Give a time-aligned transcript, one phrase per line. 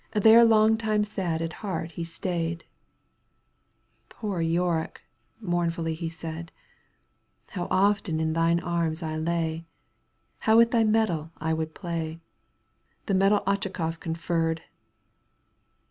[0.13, 2.65] There long time sad at heart he stayed:
[4.07, 5.01] ^" Poor Yorick,"
[5.39, 6.51] mournfully he said,"
[7.51, 9.67] How often in thine arms I lay;
[10.39, 12.19] How with thy medal I would play,
[13.05, 14.63] The medal Otchakoff conferred